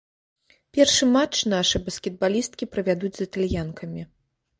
Першы 0.77 1.03
матч 1.15 1.35
нашы 1.53 1.81
баскетбалісткі 1.87 2.69
правядуць 2.77 3.13
з 3.19 3.27
італьянкамі. 3.29 4.01